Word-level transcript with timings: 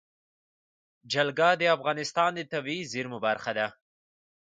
جلګه 1.11 1.49
د 1.61 1.63
افغانستان 1.75 2.29
د 2.35 2.39
طبیعي 2.53 2.83
زیرمو 2.93 3.19
برخه 3.27 3.51
ده. 3.57 3.67